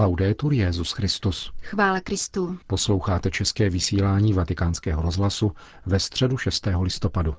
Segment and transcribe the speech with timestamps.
[0.00, 1.52] Laudetur Jezus Christus.
[1.62, 2.58] Chvála Kristu.
[2.66, 5.52] Posloucháte české vysílání Vatikánského rozhlasu
[5.86, 6.68] ve středu 6.
[6.80, 7.34] listopadu.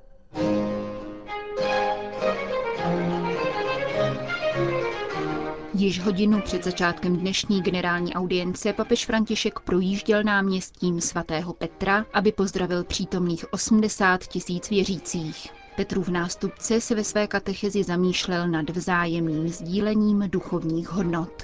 [5.73, 12.83] Již hodinu před začátkem dnešní generální audience papež František projížděl náměstím svatého Petra, aby pozdravil
[12.83, 15.47] přítomných 80 tisíc věřících.
[15.75, 21.43] Petrův nástupce se ve své katechezi zamýšlel nad vzájemným sdílením duchovních hodnot.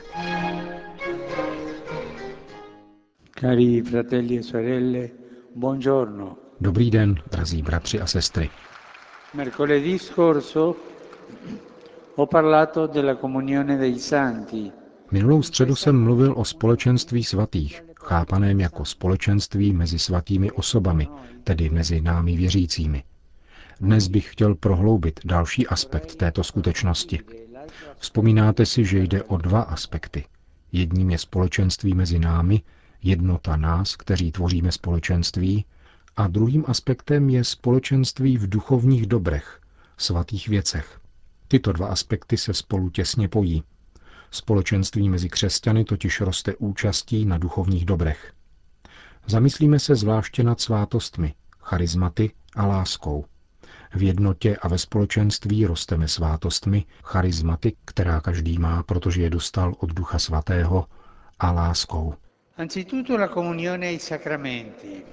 [3.40, 5.12] Cari fratelli e sorelle,
[5.54, 6.38] buongiorno.
[6.60, 8.50] Dobrý den, drazí bratři a sestry.
[9.34, 10.76] Mercoledì scorso
[12.16, 14.72] ho parlato della comunione dei santi.
[15.12, 21.08] Minulou středu jsem mluvil o společenství svatých, chápaném jako společenství mezi svatými osobami,
[21.44, 23.04] tedy mezi námi věřícími.
[23.80, 27.20] Dnes bych chtěl prohloubit další aspekt této skutečnosti.
[27.98, 30.26] Vzpomínáte si, že jde o dva aspekty.
[30.72, 32.62] Jedním je společenství mezi námi,
[33.08, 35.66] jednota nás, kteří tvoříme společenství,
[36.18, 39.62] a druhým aspektem je společenství v duchovních dobrech,
[39.98, 41.00] svatých věcech.
[41.48, 43.64] Tyto dva aspekty se spolu těsně pojí.
[44.32, 48.34] Společenství mezi křesťany totiž roste účastí na duchovních dobrech.
[49.28, 53.26] Zamyslíme se zvláště nad svátostmi, charizmaty a láskou.
[53.96, 59.94] V jednotě a ve společenství rosteme svátostmi, charizmaty, která každý má, protože je dostal od
[59.94, 60.86] Ducha Svatého,
[61.40, 62.16] a láskou.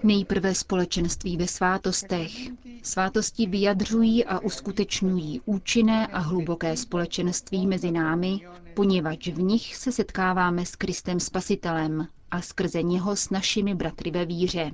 [0.03, 2.33] Nejprve společenství ve svátostech.
[2.83, 8.41] Svátosti vyjadřují a uskutečňují účinné a hluboké společenství mezi námi,
[8.75, 14.25] poněvadž v nich se setkáváme s Kristem Spasitelem a skrze něho s našimi bratry ve
[14.25, 14.71] víře.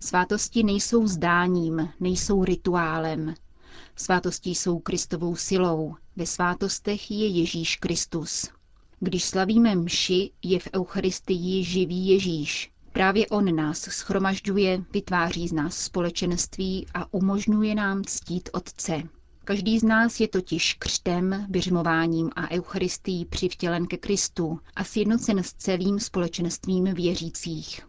[0.00, 3.34] Svátosti nejsou zdáním, nejsou rituálem.
[3.96, 5.94] Svátosti jsou Kristovou silou.
[6.16, 8.57] Ve svátostech je Ježíš Kristus.
[9.00, 12.70] Když slavíme mši, je v Eucharistii živý Ježíš.
[12.92, 19.02] Právě on nás schromažďuje, vytváří z nás společenství a umožňuje nám ctít Otce.
[19.44, 25.52] Každý z nás je totiž křtem, běžmováním a Eucharistií přivtělen ke Kristu a sjednocen s
[25.52, 27.80] celým společenstvím věřících.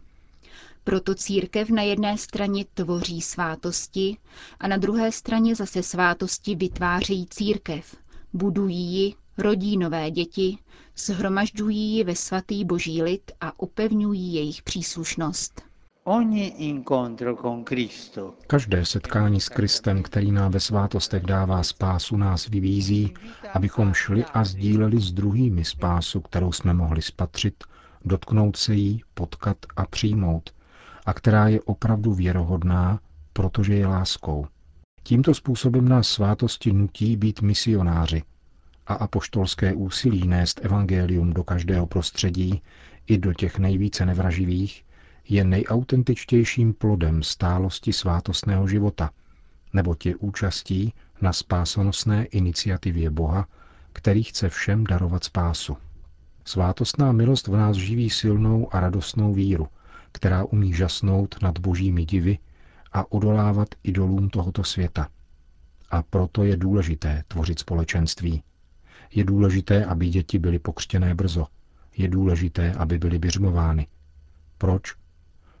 [0.84, 4.16] Proto církev na jedné straně tvoří svátosti
[4.60, 7.96] a na druhé straně zase svátosti vytvářejí církev,
[8.32, 10.58] budují ji, rodí nové děti,
[10.96, 15.62] shromažďují ji ve svatý boží lid a upevňují jejich příslušnost.
[18.46, 23.14] Každé setkání s Kristem, který nám ve svátostech dává spásu, nás vyvízí,
[23.54, 27.64] abychom šli a sdíleli s druhými spásu, kterou jsme mohli spatřit,
[28.04, 30.50] dotknout se jí, potkat a přijmout,
[31.06, 33.00] a která je opravdu věrohodná,
[33.32, 34.46] protože je láskou.
[35.02, 38.22] Tímto způsobem nás svátosti nutí být misionáři
[38.90, 42.62] a apoštolské úsilí nést evangelium do každého prostředí,
[43.06, 44.84] i do těch nejvíce nevraživých,
[45.28, 49.10] je nejautentičtějším plodem stálosti svátostného života,
[49.72, 53.46] nebo je účastí na spásonosné iniciativě Boha,
[53.92, 55.76] který chce všem darovat spásu.
[56.44, 59.68] Svátostná milost v nás živí silnou a radostnou víru–
[60.12, 62.38] která umí žasnout nad božími divy
[62.92, 65.08] a odolávat idolům tohoto světa.
[65.90, 68.42] A proto je důležité tvořit společenství.
[69.14, 71.46] Je důležité, aby děti byly pokřtěné brzo.
[71.96, 73.86] Je důležité, aby byly běžmovány.
[74.58, 74.94] Proč?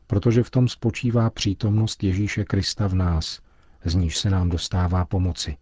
[0.06, 3.40] Protože v tom spočívá přítomnost Ježíše Krista v nás,
[3.84, 5.56] z níž se nám dostává pomoci.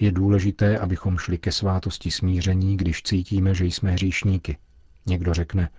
[0.00, 4.58] Je důležité, abychom šli ke svátosti smíření, když cítíme, že jsme hříšníky.
[5.06, 5.70] Někdo řekne,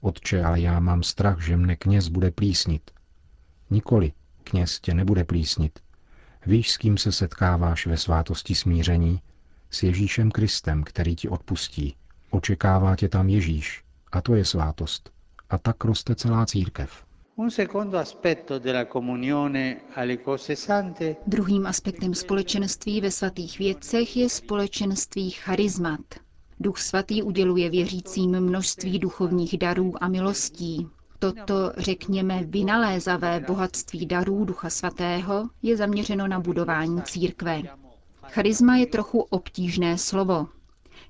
[0.00, 2.90] Otče, ale já mám strach, že mne kněz bude plísnit.
[3.70, 4.12] Nikoli,
[4.44, 5.78] kněz tě nebude plísnit.
[6.46, 9.20] Víš, s kým se setkáváš ve svátosti smíření?
[9.70, 11.94] S Ježíšem Kristem, který ti odpustí.
[12.30, 13.84] Očekává tě tam Ježíš.
[14.12, 15.10] A to je svátost.
[15.50, 17.04] A tak roste celá církev.
[21.26, 26.00] Druhým aspektem společenství ve svatých věcech je společenství charizmat,
[26.62, 30.86] Duch svatý uděluje věřícím množství duchovních darů a milostí.
[31.18, 37.62] Toto, řekněme, vynalézavé bohatství darů Ducha svatého je zaměřeno na budování církve.
[38.32, 40.48] Charisma je trochu obtížné slovo.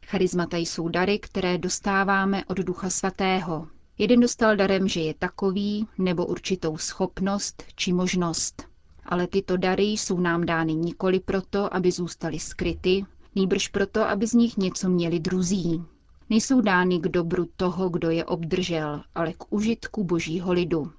[0.07, 3.69] Charizmata jsou dary, které dostáváme od Ducha svatého.
[3.99, 8.69] Jeden dostal darem, že je takový, nebo určitou schopnost či možnost.
[9.05, 14.33] Ale tyto dary jsou nám dány nikoli proto, aby zůstaly skryty, nýbrž proto, aby z
[14.33, 15.83] nich něco měli druzí.
[16.31, 20.93] Nejsou dány k dobru toho, kdo je obdržel, ale k užitku božího lidu.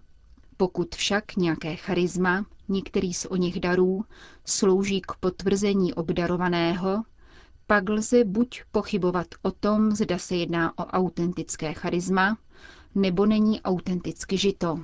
[0.57, 4.05] Pokud však nějaké charisma, některý z o nich darů,
[4.45, 7.03] slouží k potvrzení obdarovaného,
[7.67, 12.37] pak lze buď pochybovat o tom, zda se jedná o autentické charisma,
[12.95, 14.79] nebo není autenticky žito.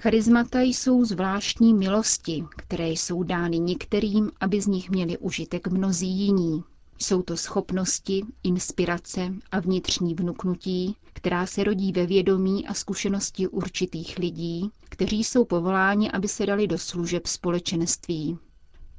[0.00, 6.64] Charizmata jsou zvláštní milosti, které jsou dány některým, aby z nich měli užitek mnozí jiní.
[6.98, 14.18] Jsou to schopnosti, inspirace a vnitřní vnuknutí, která se rodí ve vědomí a zkušenosti určitých
[14.18, 18.38] lidí, kteří jsou povoláni, aby se dali do služeb společenství.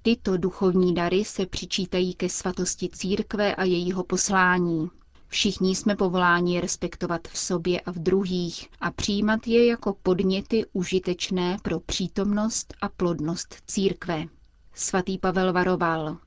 [0.02, 4.90] Tyto duchovní dary se přičítají ke svatosti církve a jejího poslání.
[5.28, 11.58] Všichni jsme povoláni respektovat v sobě a v druhých a přijímat je jako podněty užitečné
[11.62, 14.26] pro přítomnost a plodnost církve.
[14.74, 16.18] Svatý Pavel varoval,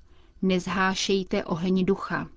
[0.42, 2.28] nezhášejte oheň ducha.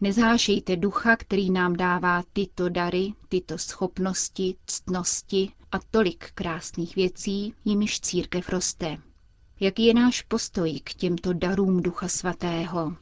[0.00, 8.00] Nezhášejte ducha, který nám dává tyto dary, tyto schopnosti, ctnosti a tolik krásných věcí, jimiž
[8.00, 8.98] církev roste.
[9.60, 12.96] Jaký je náš postoj k těmto darům Ducha Svatého?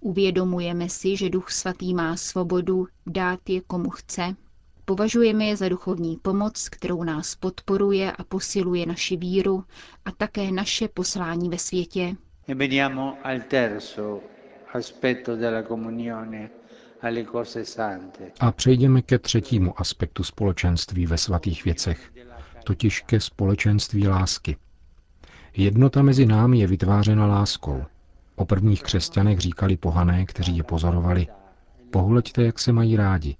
[0.00, 4.36] Uvědomujeme si, že Duch Svatý má svobodu dát je komu chce?
[4.84, 9.64] Považujeme je za duchovní pomoc, kterou nás podporuje a posiluje naši víru
[10.04, 12.16] a také naše poslání ve světě?
[12.48, 14.20] E veniamo al terzo
[18.40, 22.12] A přejdeme ke třetímu aspektu společenství ve svatých věcech,
[22.64, 24.56] totiž ke společenství lásky.
[25.56, 27.84] Jednota mezi námi je vytvářena láskou.
[28.36, 31.26] O prvních křesťanech říkali pohané, kteří je pozorovali,
[31.90, 33.36] pohleďte, jak se mají rádi.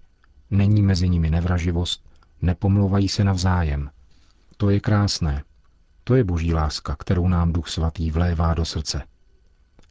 [0.50, 2.05] Není mezi nimi nevraživost,
[2.43, 3.90] nepomlouvají se navzájem.
[4.56, 5.43] To je krásné.
[6.05, 9.02] To je boží láska, kterou nám Duch Svatý vlévá do srdce.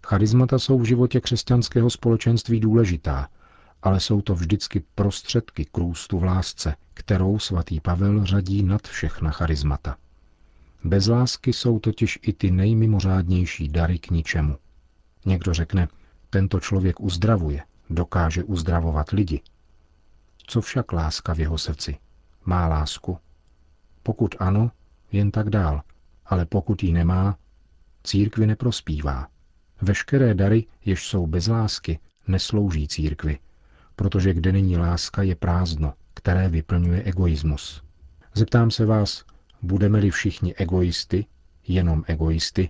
[0.07, 3.29] Charizmata jsou v životě křesťanského společenství důležitá,
[3.81, 9.31] ale jsou to vždycky prostředky k růstu v lásce, kterou svatý Pavel řadí nad všechna
[9.31, 9.97] charizmata.
[10.83, 14.57] Bez lásky jsou totiž i ty nejmimořádnější dary k ničemu.
[15.25, 15.87] Někdo řekne,
[16.29, 19.41] tento člověk uzdravuje, dokáže uzdravovat lidi.
[20.47, 21.97] Co však láska v jeho srdci?
[22.45, 23.17] Má lásku?
[24.03, 24.71] Pokud ano,
[25.11, 25.81] jen tak dál,
[26.25, 27.37] ale pokud ji nemá,
[28.03, 29.27] církvi neprospívá.
[29.81, 33.39] Veškeré dary, jež jsou bez lásky, neslouží církvi,
[33.95, 37.83] protože kde není láska, je prázdno, které vyplňuje egoismus.
[38.33, 39.25] Zeptám se vás,
[39.61, 41.25] budeme-li všichni egoisty,
[41.67, 42.69] jenom egoisty,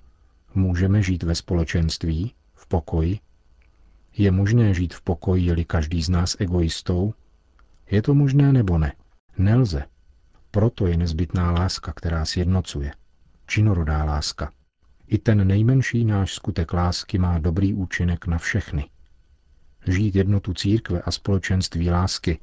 [0.55, 3.19] můžeme žít ve společenství, v pokoji?
[4.17, 7.13] Je možné žít v pokoji, je-li každý z nás egoistou?
[7.91, 8.93] Je to možné nebo ne?
[9.37, 9.83] Nelze.
[10.51, 12.91] Proto je nezbytná láska, která sjednocuje.
[13.47, 14.51] Činorodá láska.
[15.11, 18.89] I ten nejmenší náš skutek lásky má dobrý účinek na všechny.
[19.87, 22.39] Žít jednotu církve a společenství lásky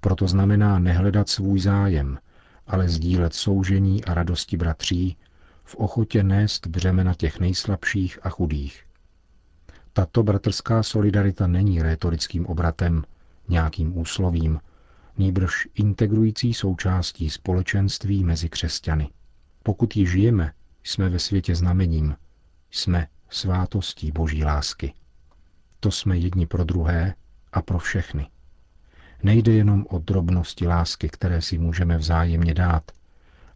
[0.00, 2.18] proto znamená nehledat svůj zájem,
[2.66, 5.16] ale sdílet soužení a radosti bratří,
[5.64, 8.84] v ochotě nést břemena těch nejslabších a chudých.
[9.92, 13.04] Tato bratrská solidarita není rétorickým obratem,
[13.48, 14.60] nějakým úslovím,
[15.18, 19.10] nýbrž integrující součástí společenství mezi křesťany.
[19.62, 20.52] Pokud ji žijeme,
[20.84, 22.16] jsme ve světě znamením,
[22.70, 24.94] jsme svátostí boží lásky.
[25.80, 27.14] To jsme jedni pro druhé
[27.52, 28.30] a pro všechny.
[29.22, 32.92] Nejde jenom o drobnosti lásky, které si můžeme vzájemně dát,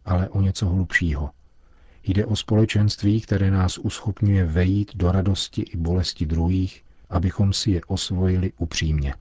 [0.05, 1.29] ale o něco hlubšího.
[2.03, 7.81] Jde o společenství, které nás uschopňuje vejít do radosti i bolesti druhých, abychom si je
[7.87, 9.13] osvojili upřímně.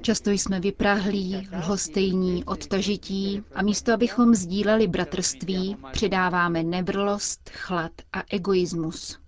[0.00, 9.18] Často jsme vyprahlí, lhostejní, odtažití a místo, abychom sdíleli bratrství, předáváme nevrlost, chlad a egoismus.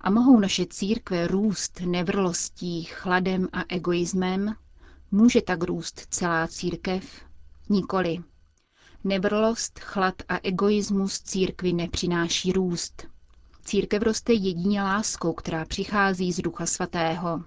[0.00, 4.54] A mohou naše církve růst nevrlostí, chladem a egoismem?
[5.10, 7.04] Může tak růst celá církev?
[7.68, 8.18] Nikoli.
[9.04, 13.13] Nevrlost, chlad a egoismus církvi nepřináší růst.
[13.64, 17.42] Církev roste jedině láskou, která přichází z Ducha Svatého.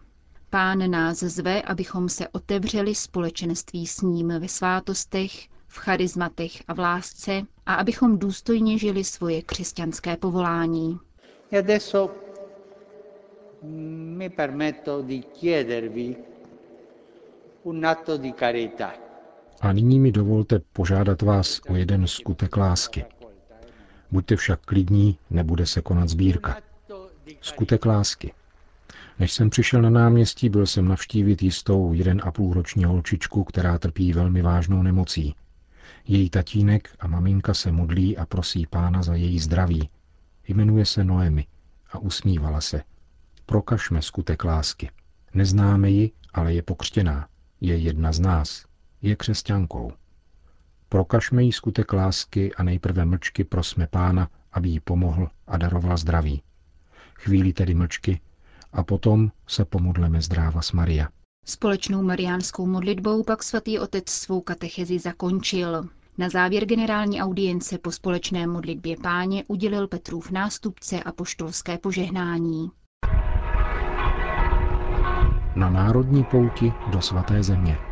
[0.50, 5.31] Pán nás zve, abychom se otevřeli společenství s ním ve svátostech,
[5.67, 11.00] v charizmatech a v lásce a abychom důstojně žili svoje křesťanské povolání.
[11.51, 12.12] E adesso
[14.17, 16.15] mi permetto di chiedervi
[17.63, 18.93] un atto di carità.
[19.62, 23.05] A nyní mi dovolte požádat vás o jeden skutek lásky.
[24.12, 26.58] Buďte však klidní, nebude se konat sbírka.
[27.42, 28.34] Skutek lásky.
[29.20, 33.78] Než jsem přišel na náměstí, byl jsem navštívit jistou jeden a půl roční holčičku, která
[33.78, 35.36] trpí velmi vážnou nemocí.
[36.08, 39.90] Její tatínek a maminka se modlí a prosí pána za její zdraví.
[40.48, 41.46] Jmenuje se Noemi
[41.92, 42.84] a usmívala se.
[43.46, 44.90] Prokažme skutek lásky.
[45.34, 47.28] Neznáme ji, ale je pokřtěná.
[47.62, 48.66] Je jedna z nás.
[49.02, 49.92] Je křesťankou.
[50.89, 56.41] Prokažme jí skutek lásky a nejprve mlčky prosme pána, aby jí pomohl a daroval zdraví.
[57.15, 58.20] Chvíli tedy mlčky
[58.74, 61.08] a potom se pomodleme zdráva s Maria.
[61.46, 65.89] Společnou mariánskou modlitbou pak svatý otec svou katechezi zakončil.
[66.17, 72.72] Na závěr generální audience po společné modlitbě páně udělil Petrův nástupce a poštolské požehnání.
[75.56, 77.87] Na národní pouti do svaté země.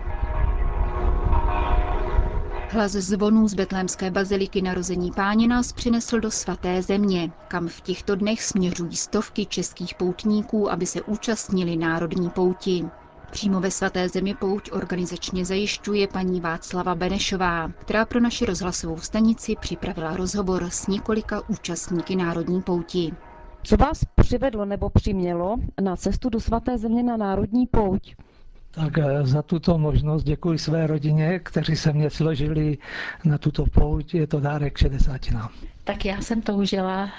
[2.76, 8.16] Hlas zvonů z betlémské baziliky narození páně nás přinesl do svaté země, kam v těchto
[8.16, 12.86] dnech směřují stovky českých poutníků, aby se účastnili národní pouti.
[13.32, 19.56] Přímo ve svaté zemi pouť organizačně zajišťuje paní Václava Benešová, která pro naši rozhlasovou stanici
[19.60, 23.12] připravila rozhovor s několika účastníky národní pouti.
[23.64, 28.16] Co vás přivedlo nebo přimělo na cestu do svaté země na národní pouť?
[28.76, 32.78] Tak eh, za tuto možnost děkuji své rodině, kteří se mě složili
[33.26, 34.14] na tuto pouť.
[34.14, 35.50] Je to dárek 60 nám.
[35.84, 37.10] Tak já jsem toužila uh,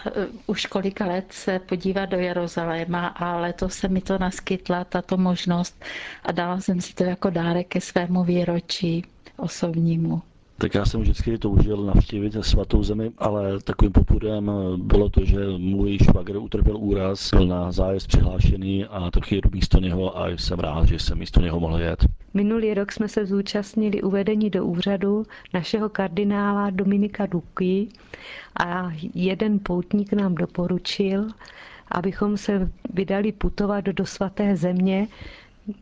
[0.46, 5.84] už kolika let se podívat do Jeruzaléma a letos se mi to naskytla, tato možnost
[6.24, 9.04] a dala jsem si to jako dárek ke svému výročí
[9.36, 10.22] osobnímu.
[10.58, 15.98] Tak já jsem vždycky toužil navštívit svatou zemi, ale takovým popudem bylo to, že můj
[15.98, 20.88] švagr utrpěl úraz, byl na zájezd přihlášený a tak jedu místo něho a jsem rád,
[20.88, 22.06] že jsem místo něho mohl jet.
[22.34, 27.88] Minulý rok jsme se zúčastnili uvedení do úřadu našeho kardinála Dominika Duky
[28.60, 31.26] a jeden poutník nám doporučil,
[31.90, 35.08] abychom se vydali putovat do svaté země,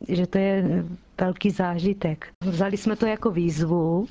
[0.08, 0.84] že to je
[1.20, 2.28] velký zážitek.
[2.40, 4.06] Vzali jsme to jako výzvu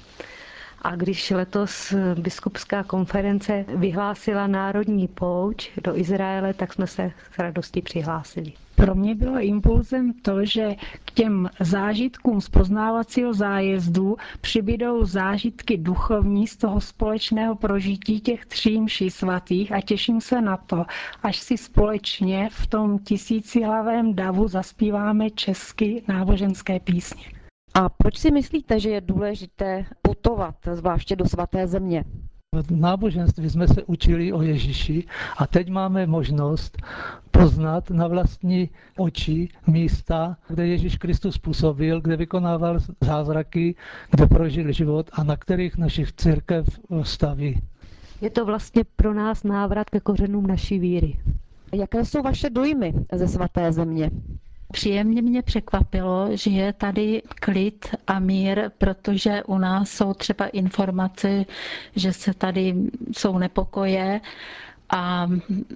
[0.84, 7.82] a když letos biskupská konference vyhlásila národní pouč do Izraele, tak jsme se s radostí
[7.82, 8.54] přihlásili.
[8.75, 10.75] Pro mě bylo impulzem to, že
[11.06, 18.82] k těm zážitkům z poznávacího zájezdu přibydou zážitky duchovní z toho společného prožití těch tří
[18.82, 20.86] mší svatých a těším se na to,
[21.24, 27.33] až si společně v tom tisícihlavém davu zaspíváme česky náboženské písně.
[27.74, 32.03] A proč si myslíte, že je důležité putovat, zvláště do svaté země?
[32.56, 35.03] V náboženství jsme se učili o Ježíši
[35.38, 36.77] a teď máme možnost
[37.32, 43.75] poznat na vlastní oči místa, kde Ježíš Kristus působil, kde vykonával zázraky,
[44.12, 47.62] kde prožil život a na kterých našich církev staví.
[48.22, 51.20] Je to vlastně pro nás návrat ke kořenům naší víry.
[51.74, 54.12] Jaké jsou vaše dojmy ze svaté země?
[54.74, 61.46] Příjemně mě překvapilo, že je tady klid a mír, protože u nás jsou třeba informace,
[61.96, 62.74] že se tady
[63.18, 64.22] jsou nepokoje
[64.89, 65.27] a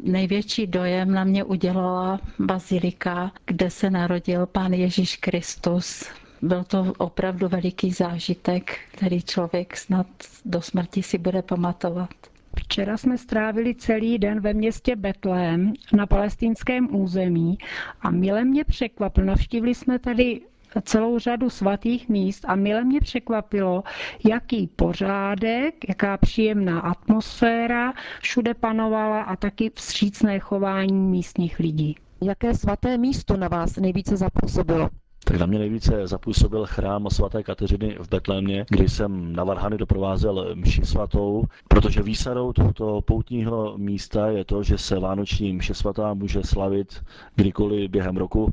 [0.03, 6.03] největší dojem na mě udělala bazilika, kde se narodil pán Ježíš Kristus.
[6.41, 10.07] Byl to opravdu veliký zážitek, který člověk snad
[10.45, 12.09] do smrti si bude pamatovat.
[12.57, 17.57] Včera jsme strávili celý den ve městě Betlém na palestinském území
[18.01, 19.25] a mile mě překvapil.
[19.25, 20.41] Navštívili jsme tady
[20.81, 23.83] celou řadu svatých míst a mile mě překvapilo,
[24.29, 31.95] jaký pořádek, jaká příjemná atmosféra všude panovala a taky vstřícné chování místních lidí.
[32.23, 34.89] Jaké svaté místo na vás nejvíce zapůsobilo?
[35.27, 40.55] Tak na mě nejvíce zapůsobil chrám svaté Kateřiny v Betlémě, kdy jsem na Varhany doprovázel
[40.55, 46.43] mši svatou, protože výsadou tohoto poutního místa je to, že se vánoční mše svatá může
[46.43, 47.03] slavit
[47.35, 48.51] kdykoliv během roku.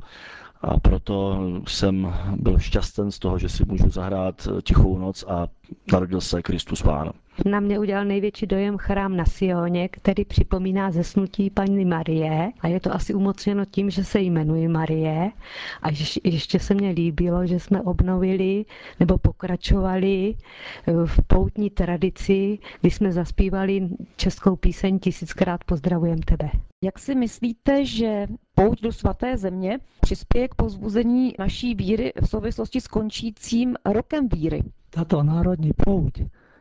[0.61, 5.47] A proto jsem byl šťasten z toho, že si můžu zahrát tichou noc a
[5.91, 7.11] narodil se Kristus Pán.
[7.45, 12.79] Na mě udělal největší dojem chrám na Sioně, který připomíná zesnutí paní Marie a je
[12.79, 15.31] to asi umocněno tím, že se jmenuje Marie
[15.81, 15.87] a
[16.23, 18.65] ještě se mně líbilo, že jsme obnovili
[18.99, 20.35] nebo pokračovali
[21.05, 26.49] v poutní tradici, kdy jsme zaspívali českou píseň Tisíckrát pozdravujem tebe.
[26.83, 32.81] Jak si myslíte, že pouť do svaté země přispěje k pozbuzení naší víry v souvislosti
[32.81, 34.63] s končícím rokem víry?
[34.95, 36.19] Tato národní pouť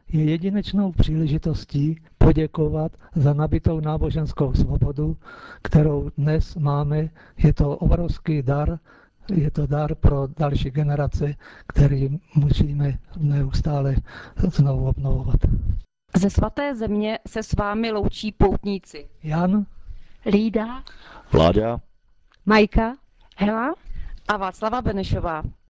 [0.08, 5.16] je jedinečnou příležitostí poděkovat za nabitou náboženskou svobodu,
[5.62, 7.08] kterou dnes máme.
[7.38, 8.78] Je to obrovský dar,
[9.34, 11.34] je to dar pro další generace,
[11.66, 13.94] který musíme neustále
[14.36, 15.40] znovu obnovovat.
[16.16, 19.08] Ze svaté země se s vámi loučí poutníci.
[19.22, 19.66] Jan,
[20.26, 20.82] Lída,
[21.32, 21.80] Vláďa,
[22.46, 22.96] Majka,
[23.36, 23.74] Hela?
[24.28, 25.42] A Václava Benešová.